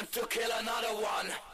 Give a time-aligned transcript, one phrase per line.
[0.00, 1.49] time to kill another one.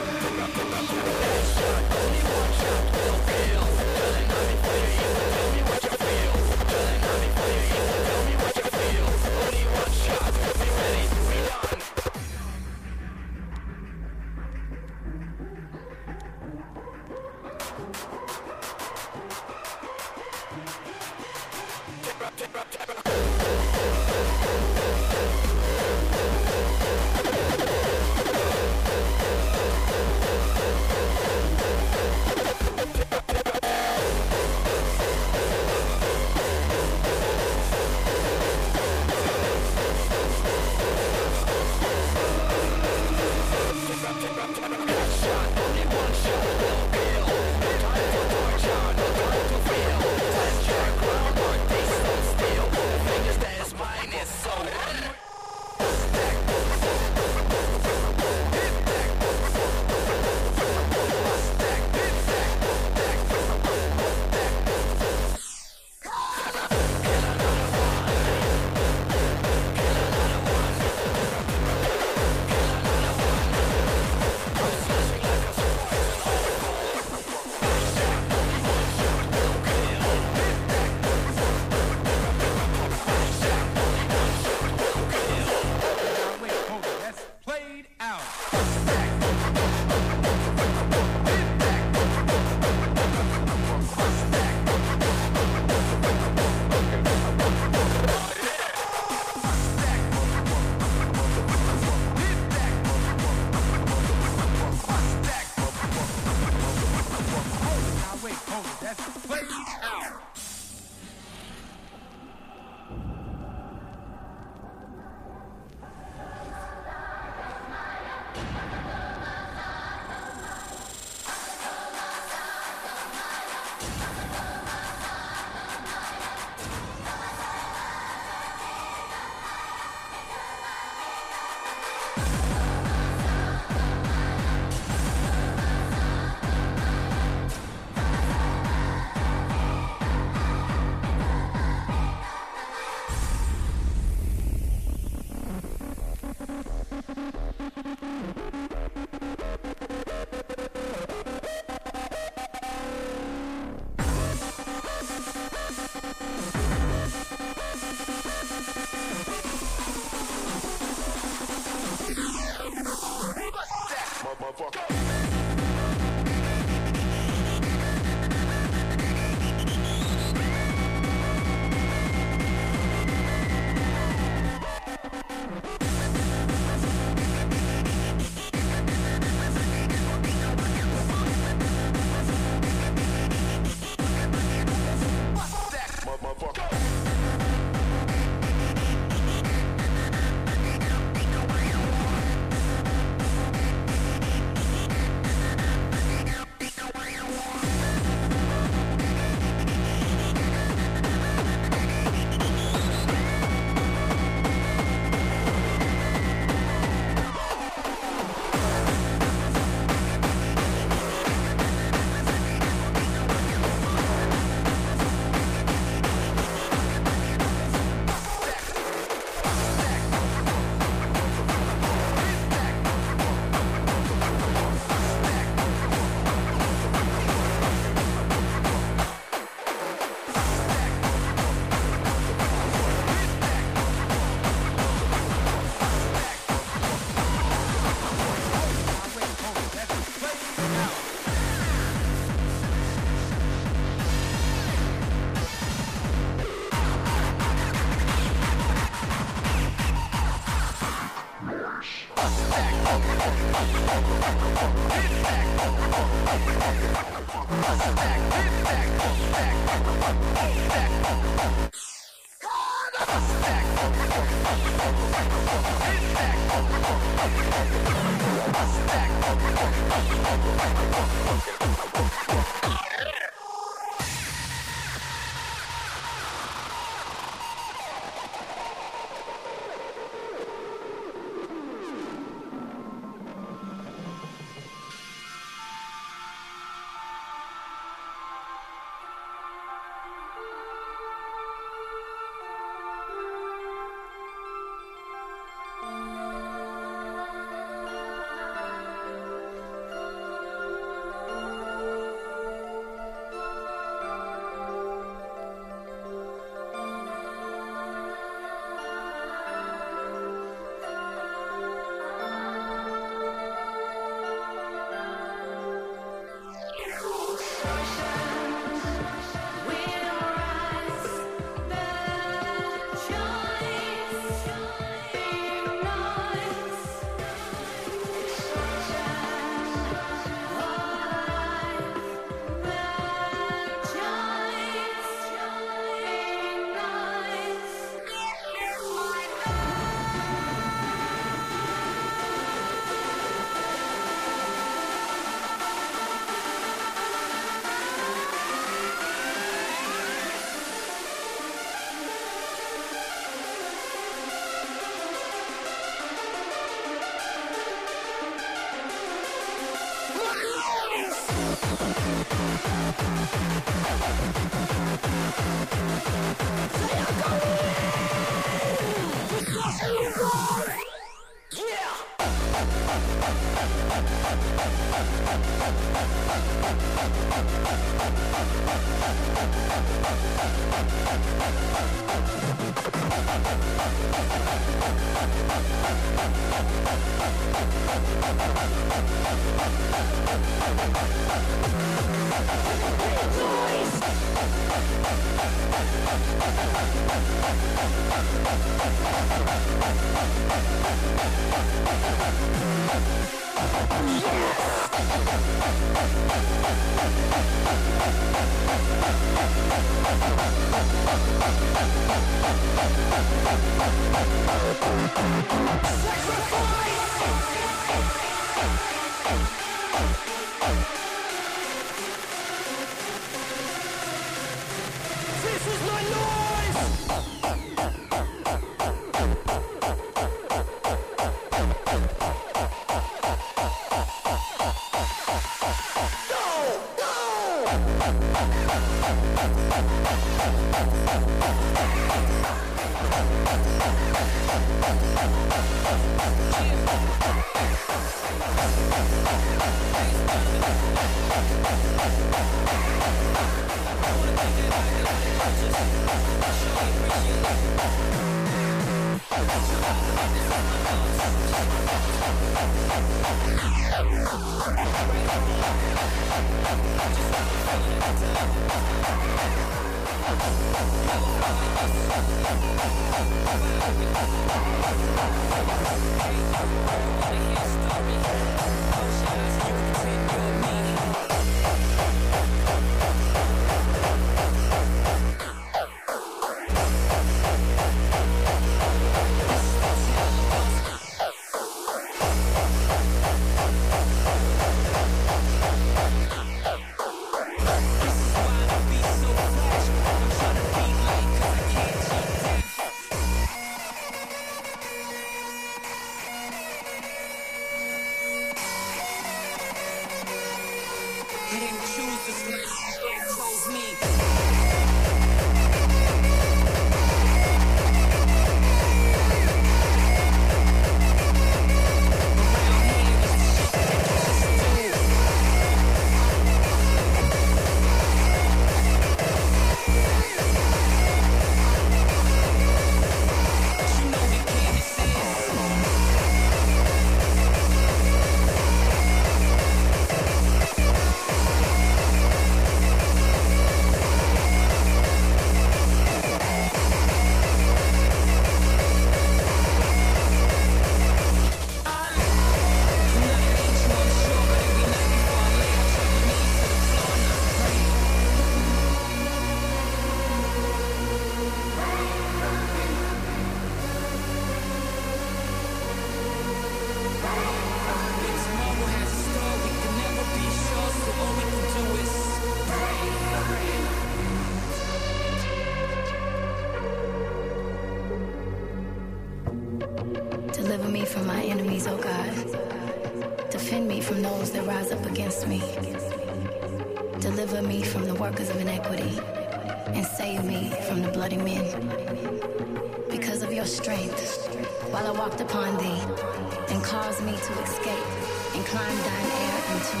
[599.94, 600.00] The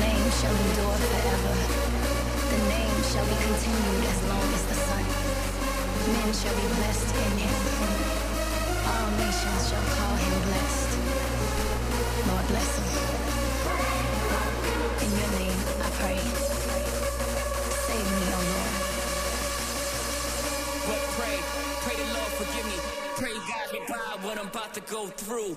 [0.00, 1.54] name shall endure forever.
[2.52, 5.04] The name shall be continued as long as the sun.
[6.14, 7.56] Men shall be blessed in him.
[8.88, 10.90] All nations shall call him blessed.
[12.28, 12.88] Lord bless him.
[15.04, 16.18] In your name I pray.
[17.86, 18.74] Save me, O Lord.
[21.18, 21.38] Pray,
[21.84, 22.78] pray the Lord forgive me.
[23.16, 23.34] Pray
[23.88, 25.56] God what I'm about to go through.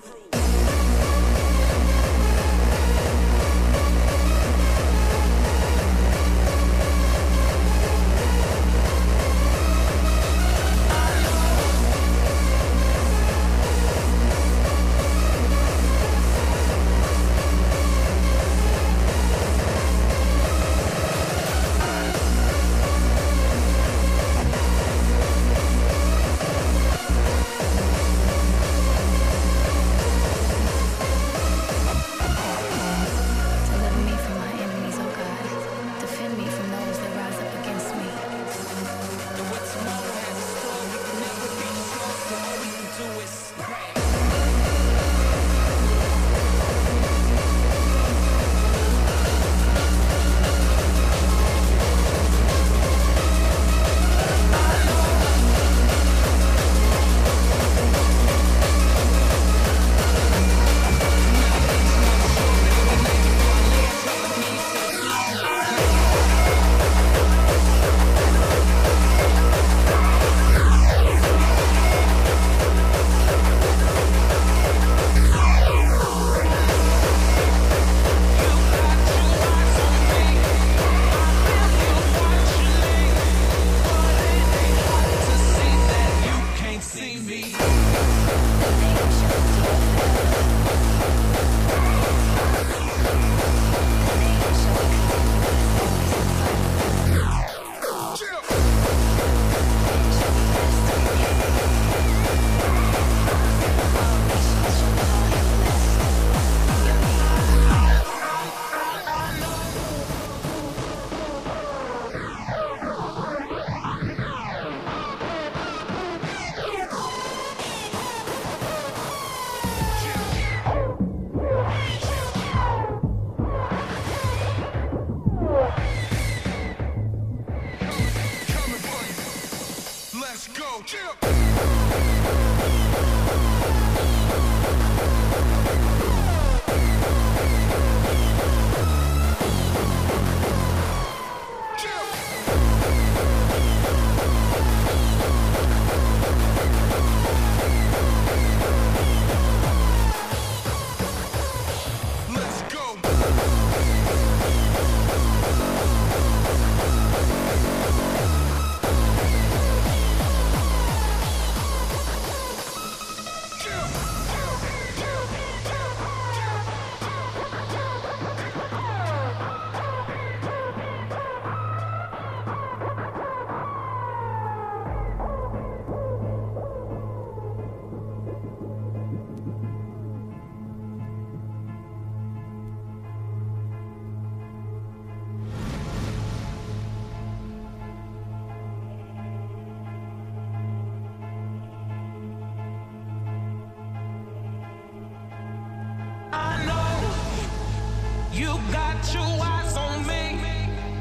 [198.32, 200.38] You got your eyes on me.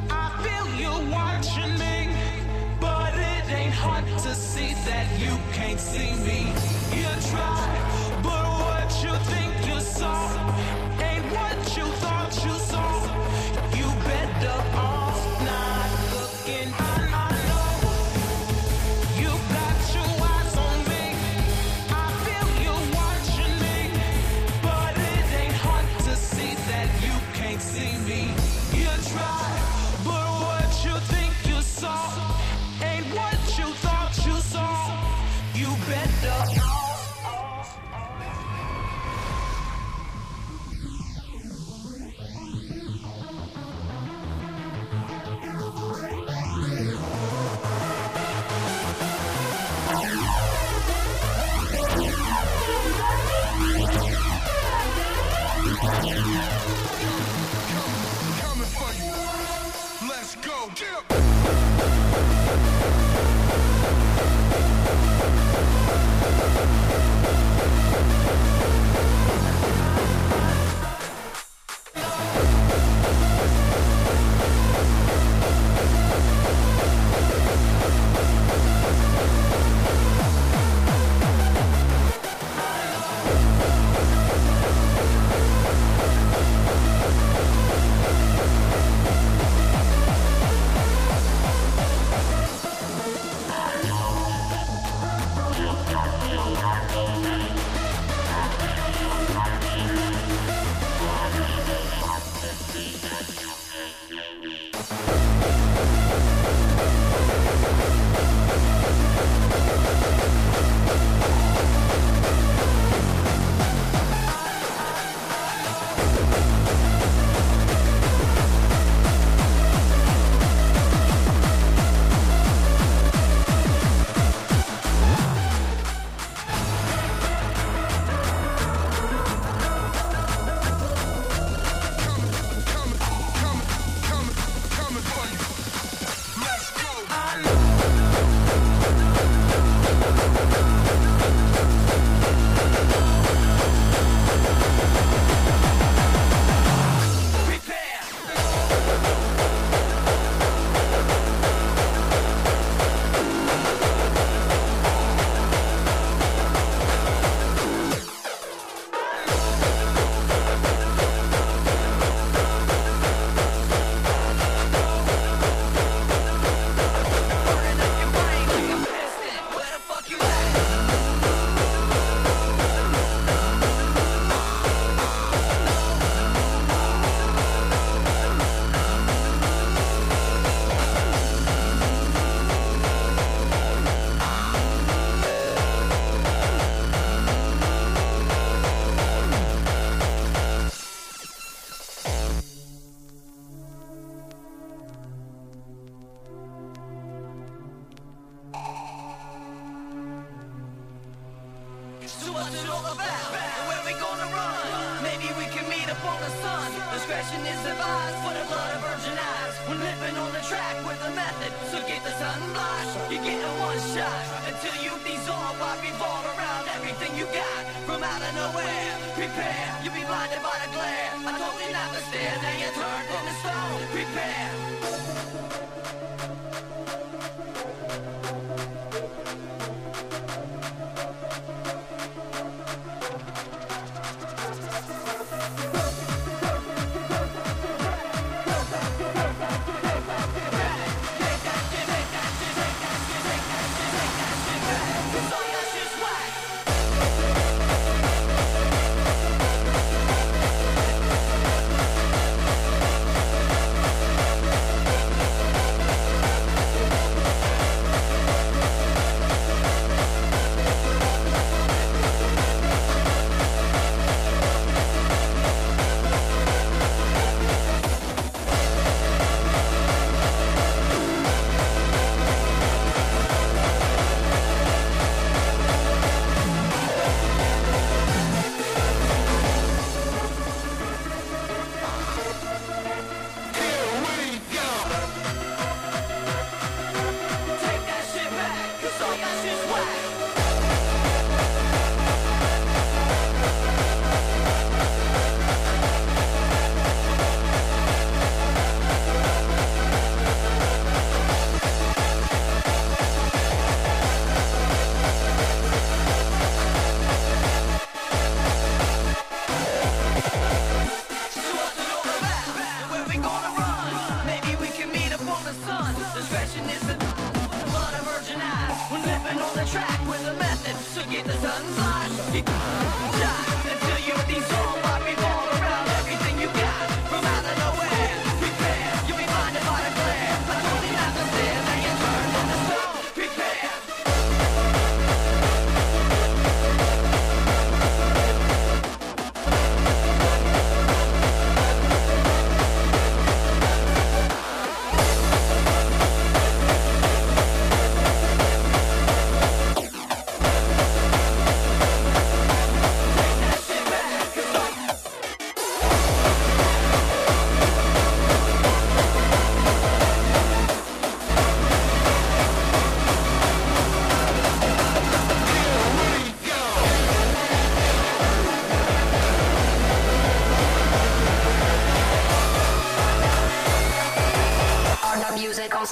[0.09, 2.09] I feel you watching me,
[2.79, 6.50] but it ain't hard to see that you can't see me.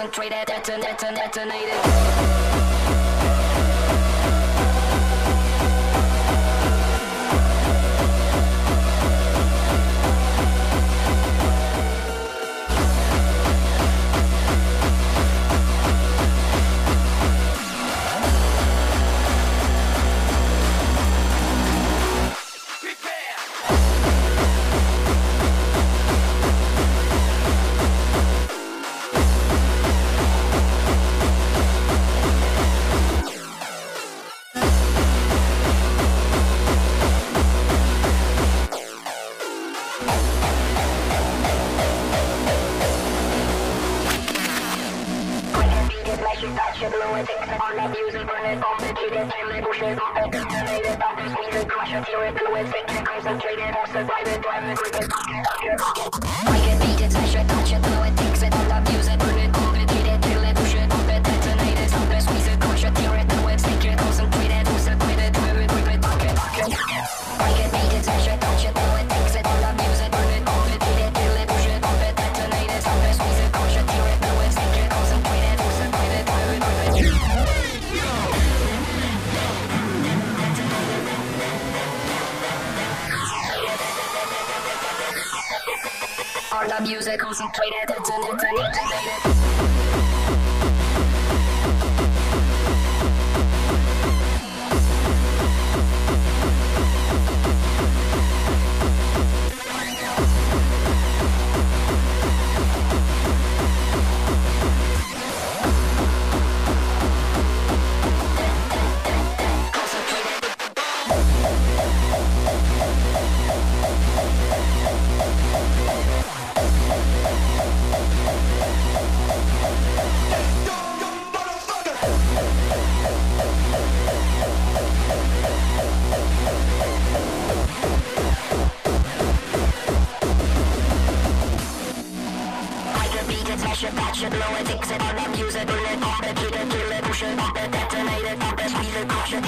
[0.09, 1.78] Concentrated, deton, deton, detonated.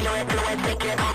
[0.04, 1.11] It, crush it, concentrate it,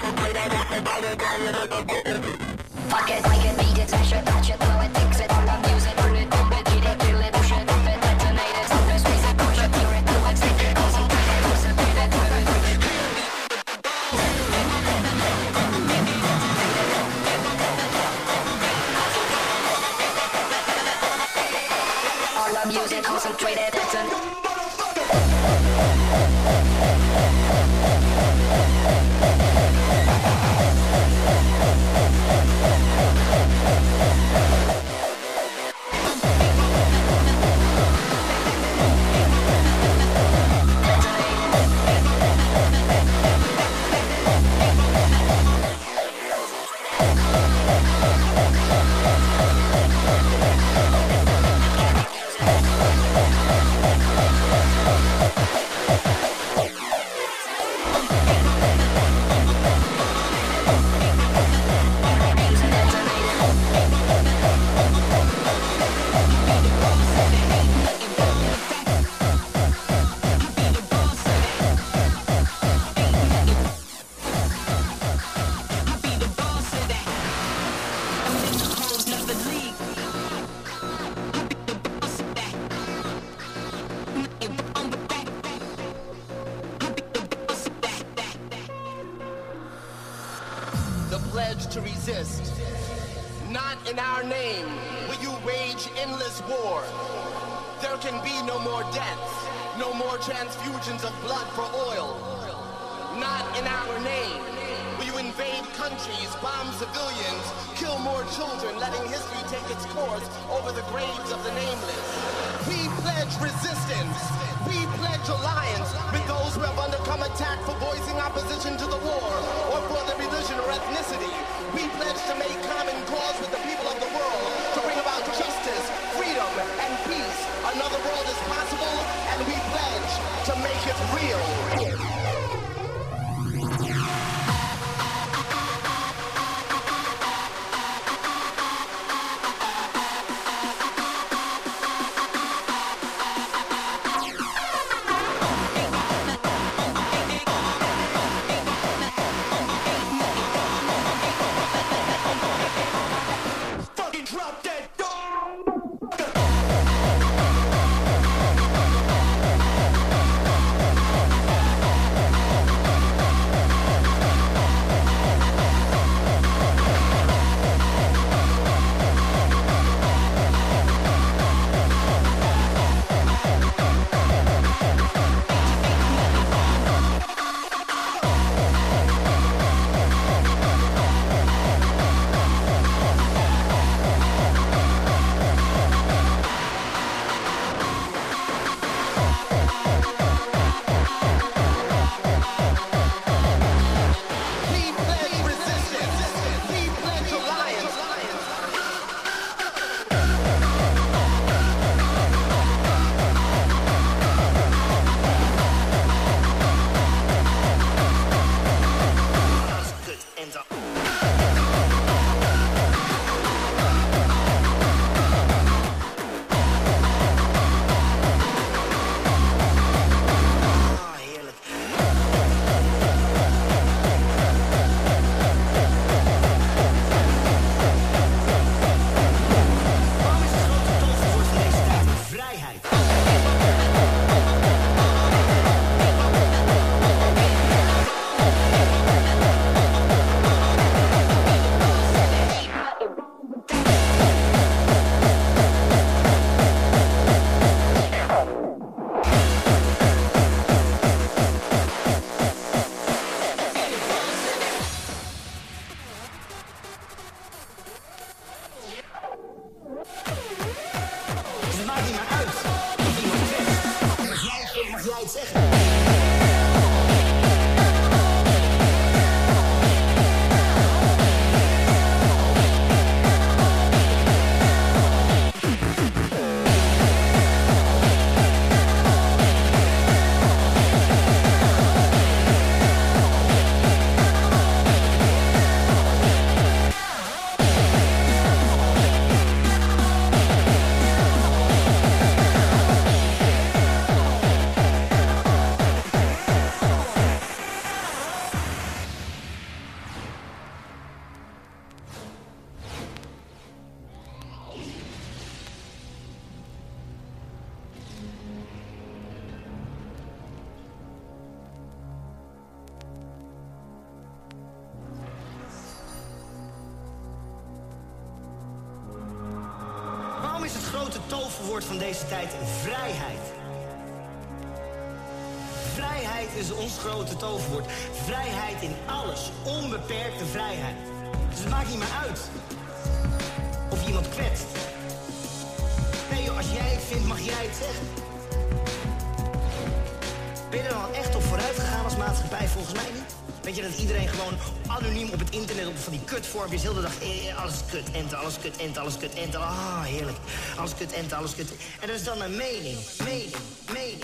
[340.76, 342.68] Ben je er al echt op vooruit gegaan als maatschappij?
[342.68, 343.34] Volgens mij niet.
[343.62, 344.54] Weet je dat iedereen gewoon
[344.86, 348.10] anoniem op het internet op van die kutvormpjes heel de dag eh, alles is kut,
[348.12, 349.60] enter, alles kut, enter, alles kut, enter.
[349.60, 350.36] Ah, heerlijk.
[350.78, 351.70] Alles kut, enter, alles kut.
[352.00, 353.54] En dat is dan een mening, mening,
[353.92, 354.22] mening,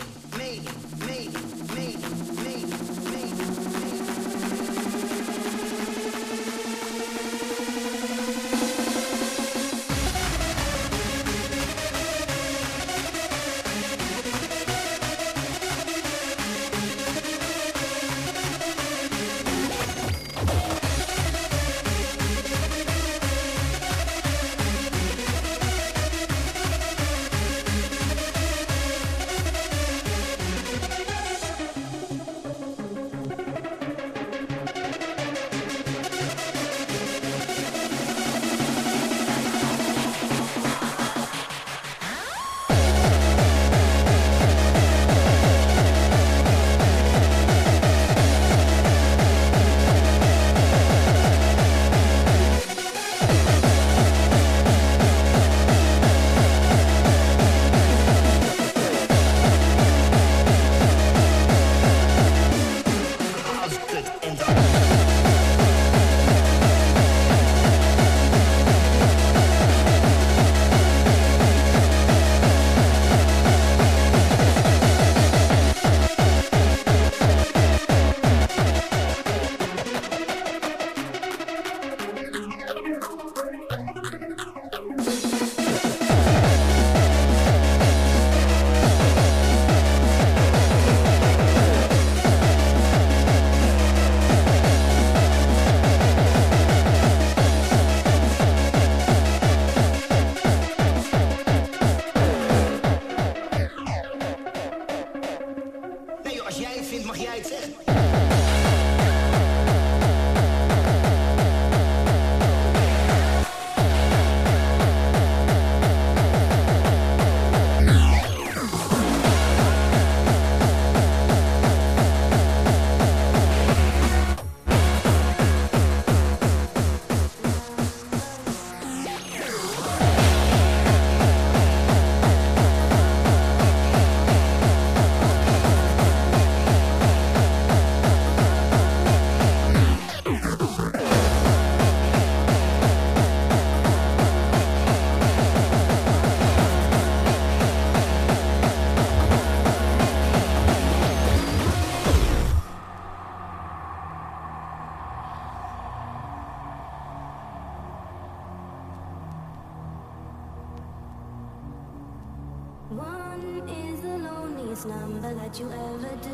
[163.43, 166.31] One is the loneliest number that you ever do.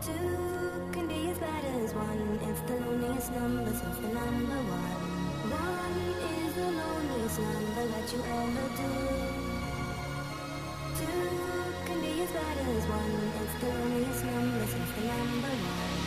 [0.00, 2.38] Two can be as bad as one.
[2.48, 5.00] It's the loneliest number since the number one.
[5.50, 5.98] One
[6.30, 8.92] is the loneliest number that you ever do.
[10.98, 11.22] Two
[11.86, 13.32] can be as bad as one.
[13.42, 16.02] It's the loneliest number since the number one.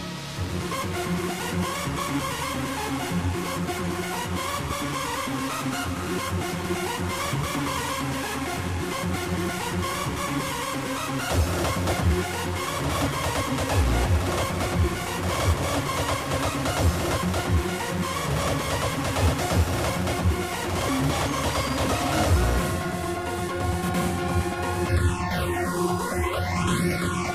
[26.86, 27.35] Yeah.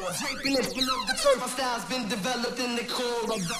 [0.00, 0.20] Metaphors.
[0.20, 1.40] Draping it below the turf.
[1.40, 3.55] My style's been developed in the core of the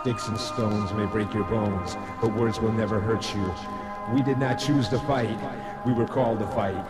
[0.00, 3.54] Sticks and stones may break your bones, but words will never hurt you.
[4.14, 5.38] We did not choose to fight,
[5.84, 6.86] we were called to fight.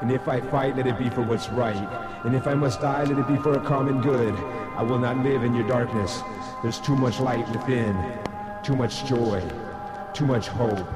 [0.00, 1.74] And if I fight, let it be for what's right.
[2.24, 4.34] And if I must die, let it be for a common good.
[4.76, 6.22] I will not live in your darkness.
[6.62, 7.96] There's too much light within,
[8.62, 9.42] too much joy,
[10.12, 10.86] too much hope.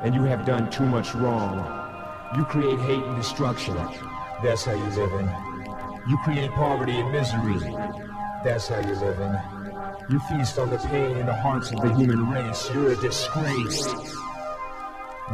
[0.00, 1.58] And you have done too much wrong.
[2.34, 3.74] You create hate and destruction.
[4.42, 5.26] That's how you live in.
[6.08, 7.58] You create poverty and misery.
[8.42, 9.57] That's how you live in.
[10.10, 12.70] You feast on the pain in the hearts of the human race.
[12.72, 13.86] You're a disgrace.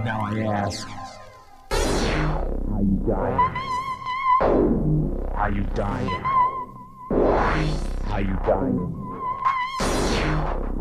[0.04, 0.88] Now I ask,
[1.70, 3.38] are you dying?
[5.36, 6.08] Are you dying?
[8.10, 8.78] Are you dying?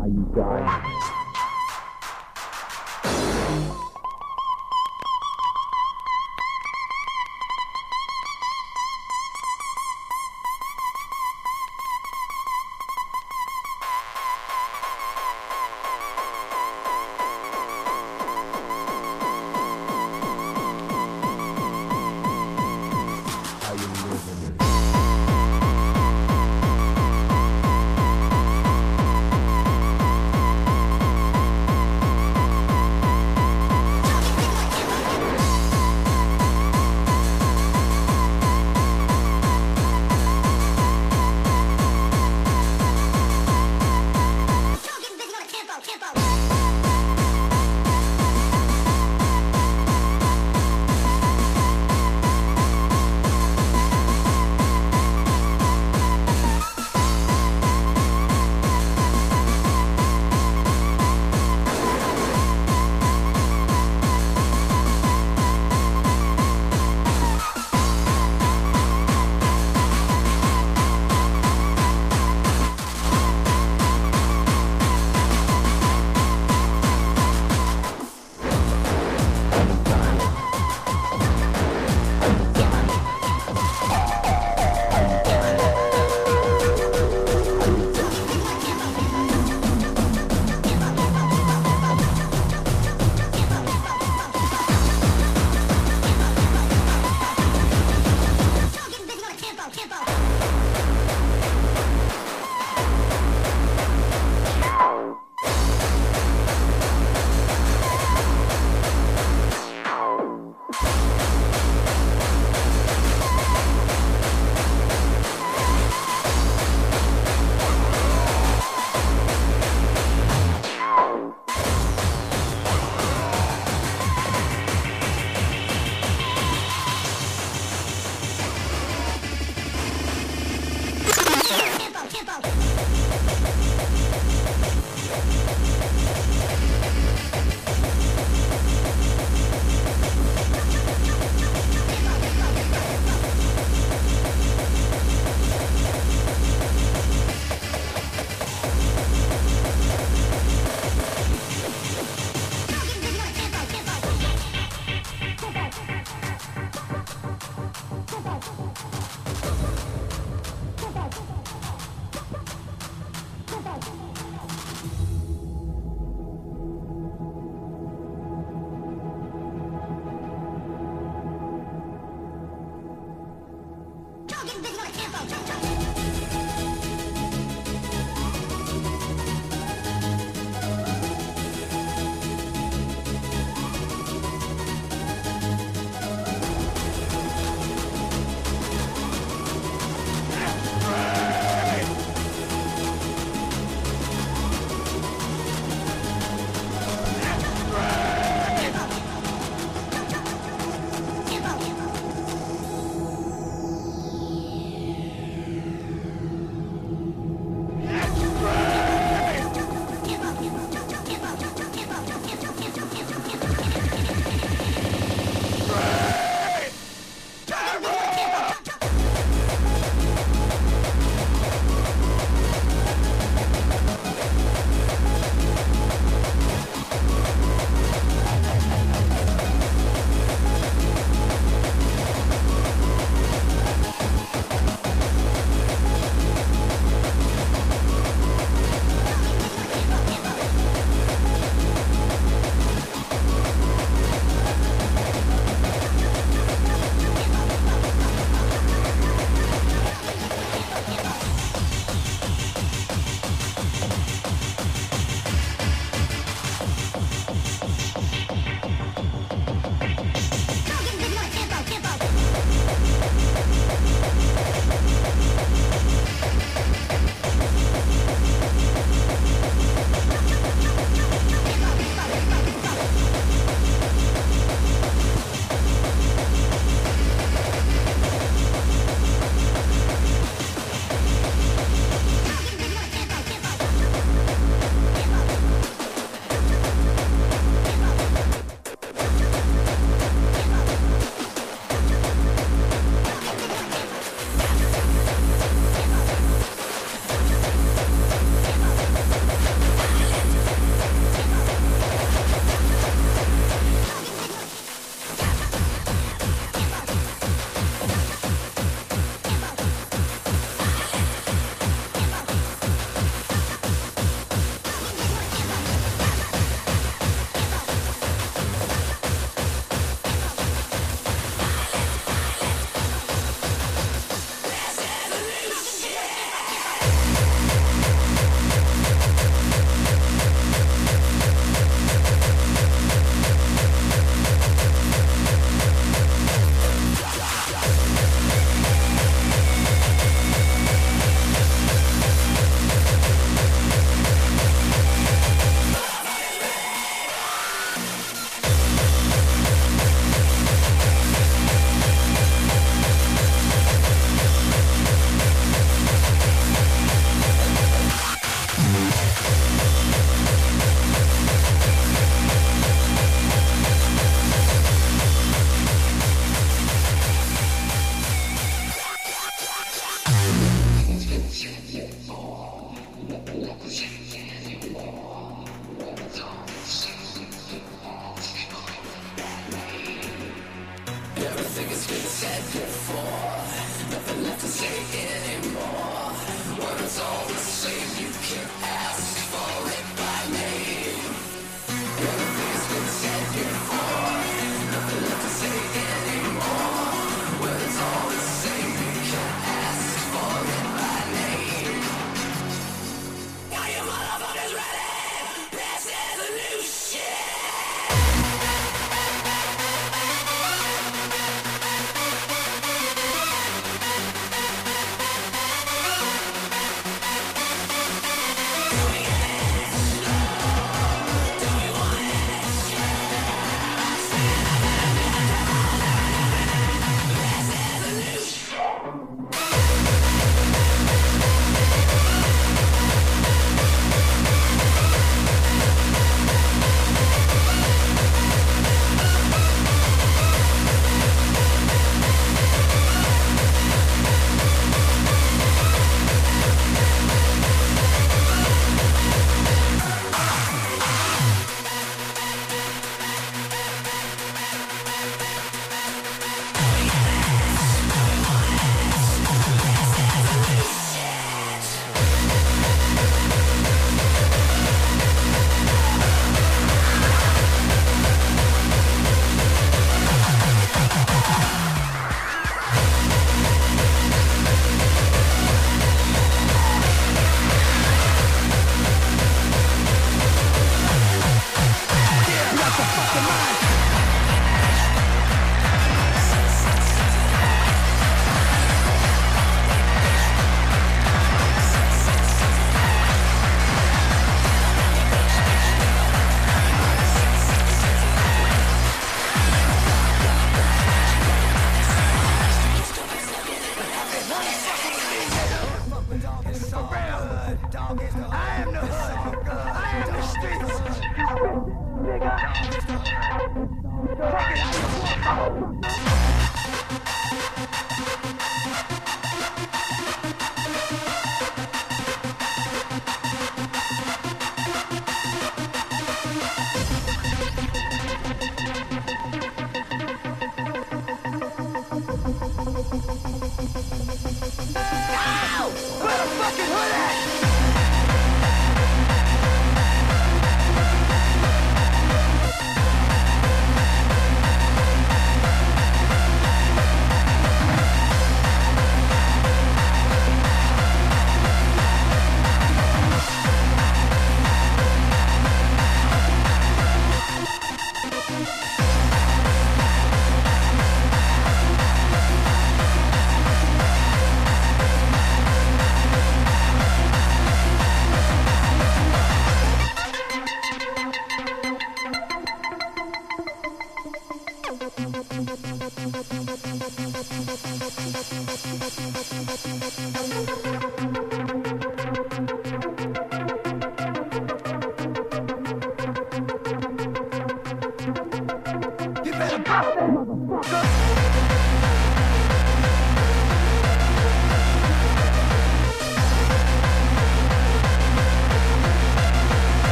[0.00, 1.23] Are you dying?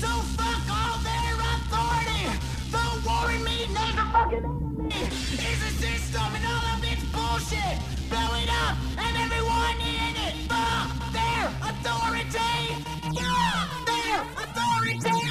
[0.00, 2.24] So fuck all their authority!
[2.70, 3.66] The war in me
[4.12, 5.08] fucking enemy
[5.50, 7.76] is a system and all of its bullshit!
[8.10, 10.34] Blow it up and everyone in it!
[10.52, 12.56] Fuck their authority!
[13.16, 15.28] Fuck their authority!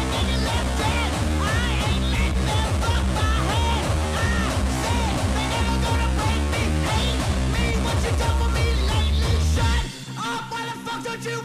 [0.00, 0.38] And then you
[0.80, 1.10] dead!
[1.40, 2.06] I ain't
[2.48, 2.70] them
[3.16, 3.84] my head!
[4.16, 4.36] I
[4.82, 6.62] said they never gonna break me!
[6.88, 7.20] Hate
[7.54, 7.64] me!
[7.84, 9.34] What you done for me lately?
[9.54, 9.84] Shut
[10.28, 10.42] up!
[10.52, 11.43] Why the fuck don't you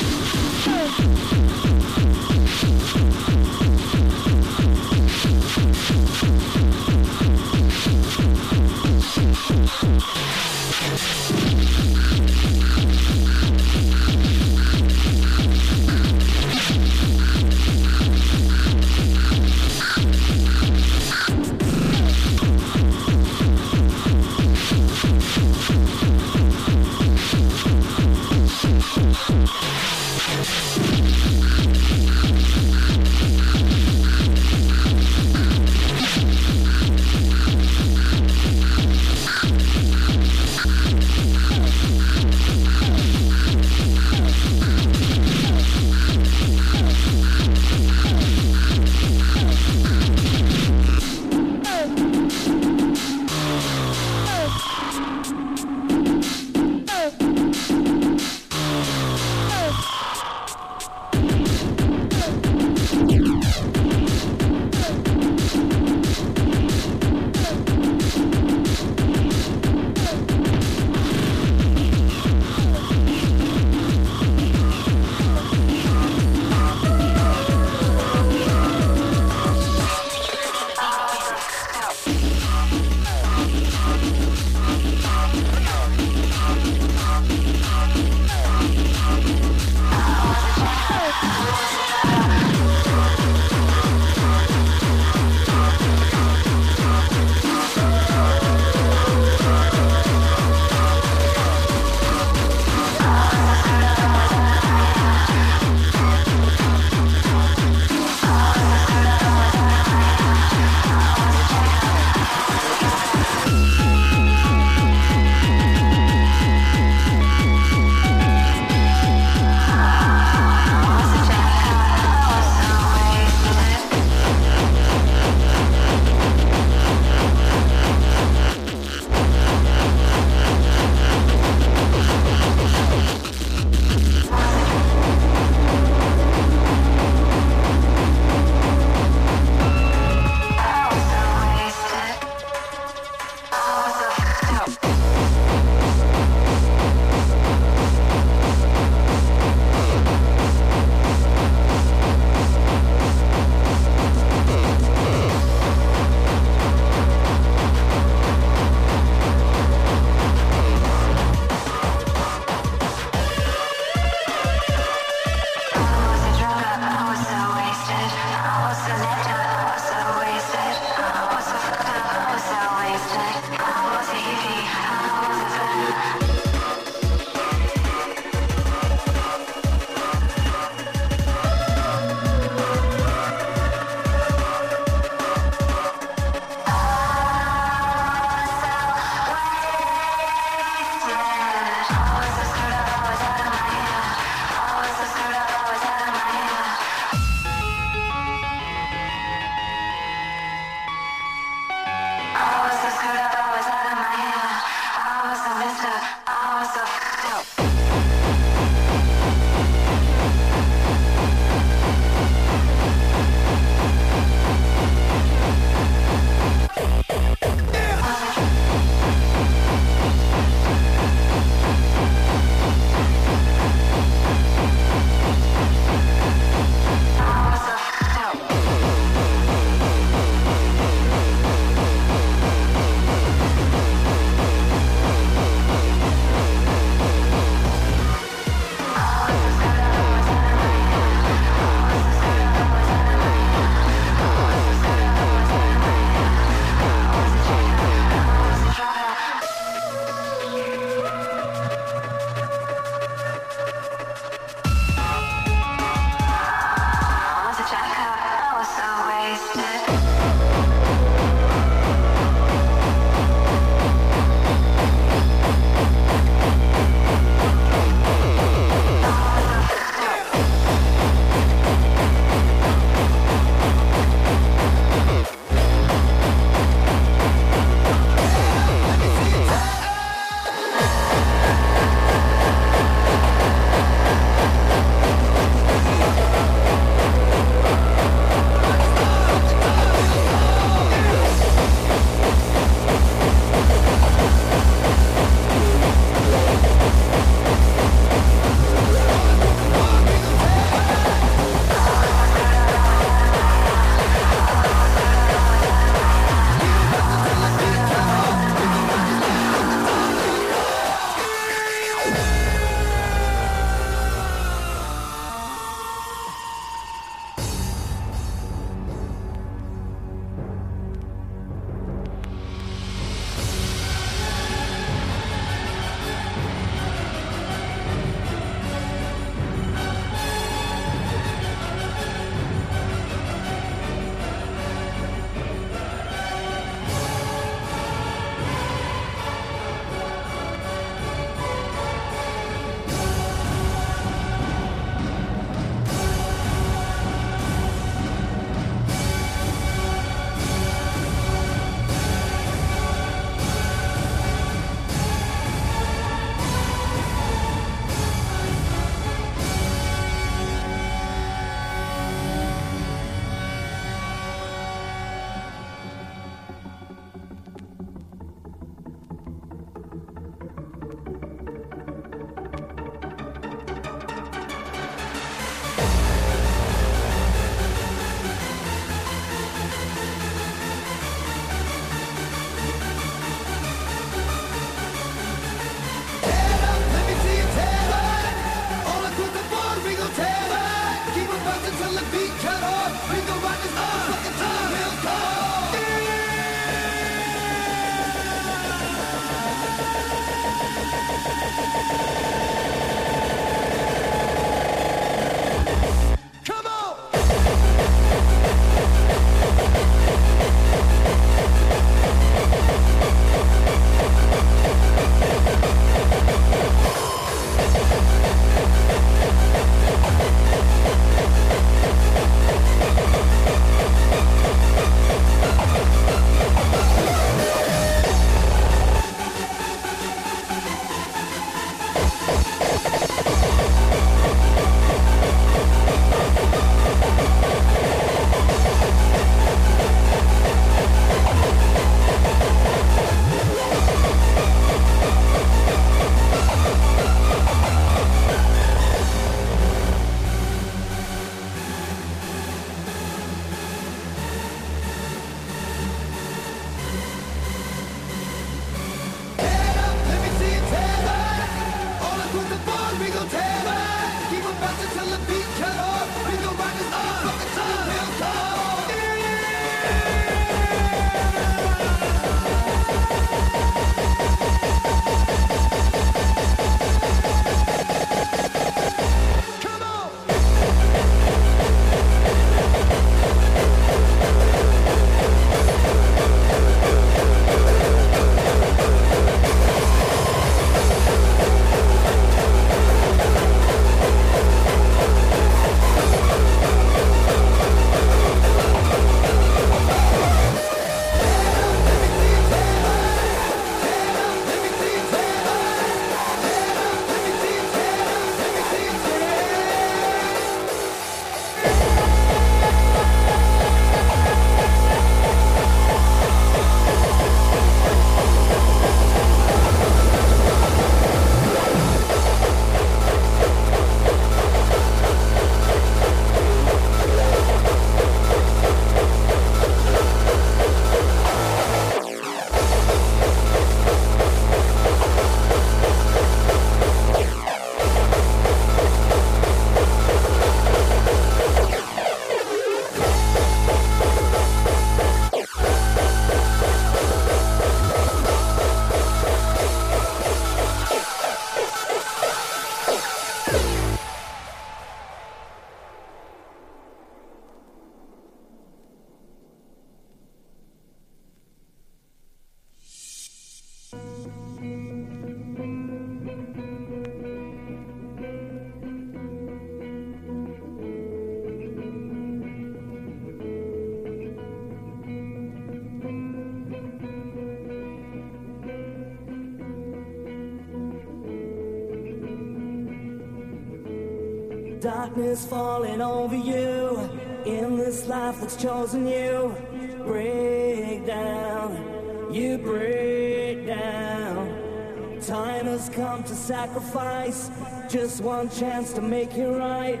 [585.21, 586.97] darkness falling over you.
[587.45, 589.55] In this life that's chosen you,
[590.03, 595.19] break down, you break down.
[595.21, 597.51] Time has come to sacrifice,
[597.87, 600.00] just one chance to make it right.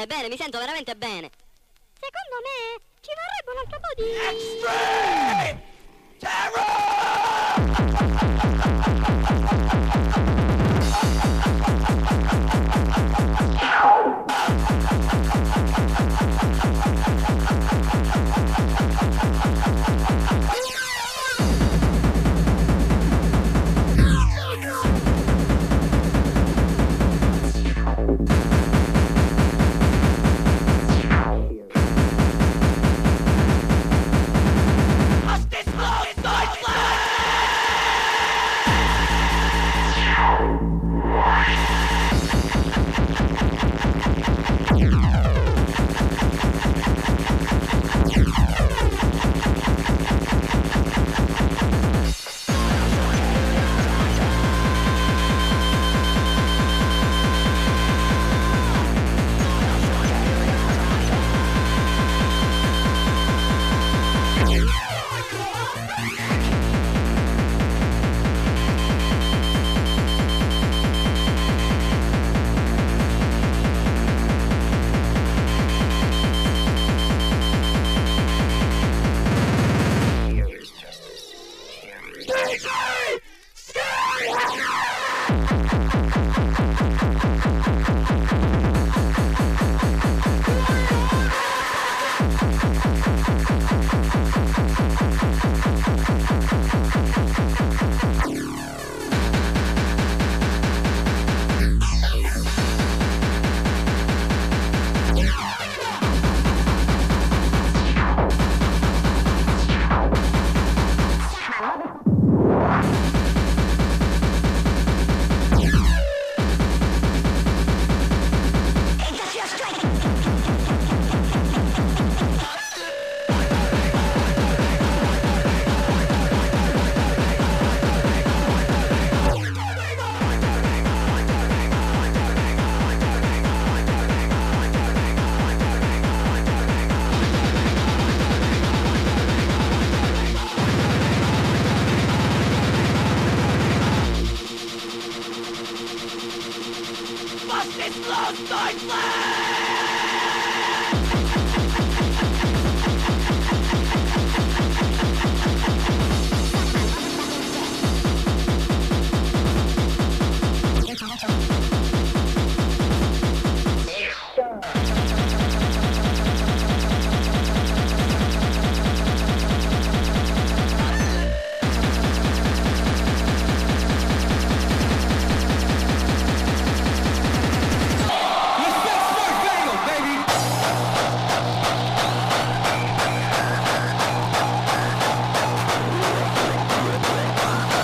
[0.00, 1.30] Bene, bene, mi sento veramente bene.
[1.92, 4.49] Secondo me ci vorrebbe un altro po' di...